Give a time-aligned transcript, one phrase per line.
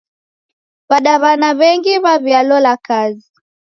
[0.89, 3.27] W'adaw'ana w'engi w'aw'ialola kazi.